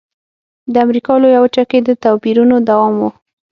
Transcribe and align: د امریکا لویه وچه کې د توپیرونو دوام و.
د 0.73 0.75
امریکا 0.85 1.13
لویه 1.21 1.39
وچه 1.41 1.63
کې 1.69 1.79
د 1.83 1.89
توپیرونو 2.03 2.55
دوام 2.69 2.93
و. 3.01 3.03